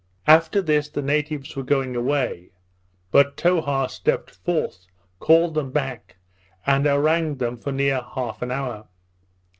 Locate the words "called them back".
5.19-6.17